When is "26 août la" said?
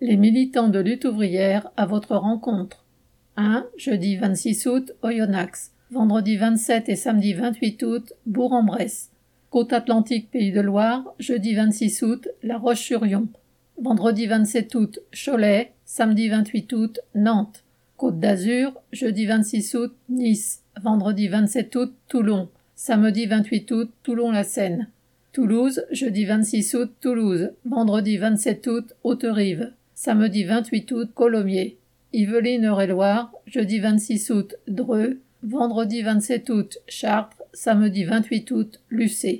11.56-12.58